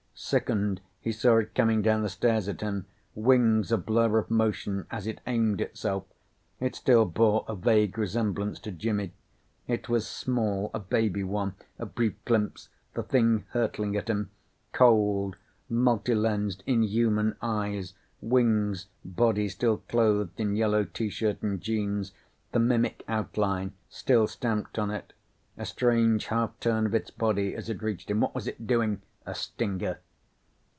Sickened, 0.13 0.81
he 0.99 1.11
saw 1.11 1.37
it 1.37 1.55
coming 1.55 1.81
down 1.81 2.03
the 2.03 2.09
stairs 2.09 2.47
at 2.47 2.61
him, 2.61 2.85
wings 3.15 3.71
a 3.71 3.77
blur 3.77 4.19
of 4.19 4.29
motion 4.29 4.85
as 4.91 5.07
it 5.07 5.19
aimed 5.25 5.59
itself. 5.59 6.05
It 6.59 6.75
still 6.75 7.05
bore 7.05 7.43
a 7.47 7.55
vague 7.55 7.97
resemblance 7.97 8.59
to 8.59 8.71
Jimmy. 8.71 9.13
It 9.67 9.89
was 9.89 10.07
small, 10.07 10.69
a 10.75 10.79
baby 10.79 11.23
one. 11.23 11.55
A 11.79 11.87
brief 11.87 12.23
glimpse 12.23 12.69
the 12.93 13.01
thing 13.01 13.45
hurtling 13.53 13.95
at 13.97 14.09
him, 14.11 14.29
cold, 14.73 15.37
multi 15.67 16.13
lensed 16.13 16.61
inhuman 16.67 17.35
eyes. 17.41 17.95
Wings, 18.21 18.85
body 19.03 19.49
still 19.49 19.77
clothed 19.89 20.39
in 20.39 20.55
yellow 20.55 20.83
T 20.83 21.09
shirt 21.09 21.41
and 21.41 21.59
jeans, 21.59 22.13
the 22.51 22.59
mimic 22.59 23.03
outline 23.07 23.73
still 23.89 24.27
stamped 24.27 24.77
on 24.77 24.91
it. 24.91 25.13
A 25.57 25.65
strange 25.65 26.27
half 26.27 26.57
turn 26.59 26.85
of 26.85 26.93
its 26.93 27.09
body 27.09 27.55
as 27.55 27.69
it 27.69 27.81
reached 27.81 28.11
him. 28.11 28.19
What 28.21 28.35
was 28.35 28.45
it 28.47 28.67
doing? 28.67 29.01
A 29.25 29.33
stinger. 29.33 29.97